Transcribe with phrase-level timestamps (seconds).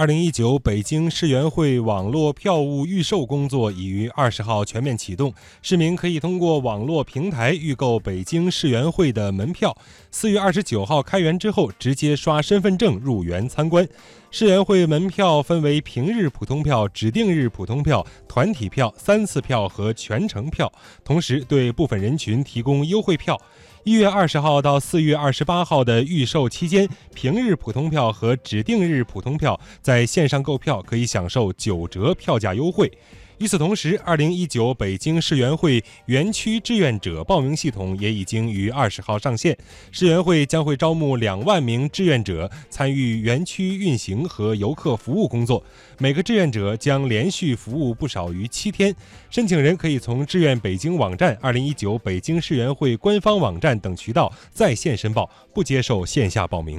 [0.00, 5.30] 二零一九北京世园会网络票务预售工作已于二十号全面启动，
[5.60, 9.76] 市民可以通过网络平台预购北京世园会的门票。
[10.10, 13.86] 四月二十九号开园之后，直接刷身份证入园参观。
[14.30, 20.72] 世园会门票分为平日普通票、指定日普通票、团体票、三次票和全程票，
[21.04, 23.38] 同时对部分人群提供优惠票。
[23.82, 32.92] 一月二十号到四月二十八号的预售期间，平日普通票和指定日普通票在线上购票可以享受九折票价优惠。
[33.40, 39.56] 与此同时，二零一九北京世园会园区志愿者报名系统也已经于二十号上线。
[39.90, 45.64] 世园会将会招募两万名志愿者参与园区运行和游客服务工作，
[45.96, 48.94] 每个志愿者将连续服务不少于七天。
[49.30, 56.78] 申请人可以从志愿北京网站、二零一九北京世园会官方网站等渠道在线申报，不接受线下报名。